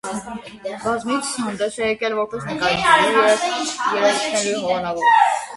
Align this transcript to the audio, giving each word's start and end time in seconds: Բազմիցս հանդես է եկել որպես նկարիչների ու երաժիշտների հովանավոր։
Բազմիցս 0.85 1.27
հանդես 1.41 1.77
է 1.83 1.89
եկել 1.91 2.17
որպես 2.21 2.49
նկարիչների 2.53 3.13
ու 3.19 3.23
երաժիշտների 3.29 4.57
հովանավոր։ 4.65 5.23